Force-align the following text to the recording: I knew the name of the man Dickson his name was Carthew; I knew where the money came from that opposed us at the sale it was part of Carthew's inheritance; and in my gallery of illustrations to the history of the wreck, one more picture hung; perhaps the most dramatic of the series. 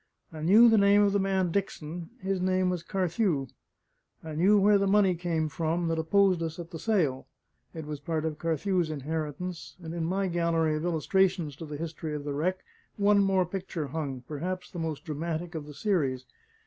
I 0.33 0.41
knew 0.41 0.67
the 0.67 0.79
name 0.79 1.03
of 1.03 1.13
the 1.13 1.19
man 1.19 1.51
Dickson 1.51 2.09
his 2.19 2.41
name 2.41 2.71
was 2.71 2.81
Carthew; 2.81 3.45
I 4.23 4.33
knew 4.33 4.59
where 4.59 4.79
the 4.79 4.87
money 4.87 5.13
came 5.13 5.47
from 5.47 5.89
that 5.89 5.99
opposed 5.99 6.41
us 6.41 6.57
at 6.57 6.71
the 6.71 6.79
sale 6.79 7.27
it 7.75 7.85
was 7.85 7.99
part 7.99 8.25
of 8.25 8.39
Carthew's 8.39 8.89
inheritance; 8.89 9.75
and 9.79 9.93
in 9.93 10.05
my 10.05 10.27
gallery 10.27 10.75
of 10.75 10.85
illustrations 10.85 11.55
to 11.57 11.67
the 11.67 11.77
history 11.77 12.15
of 12.15 12.23
the 12.23 12.33
wreck, 12.33 12.63
one 12.97 13.21
more 13.23 13.45
picture 13.45 13.89
hung; 13.89 14.23
perhaps 14.27 14.71
the 14.71 14.79
most 14.79 15.03
dramatic 15.05 15.53
of 15.53 15.67
the 15.67 15.73
series. 15.75 16.25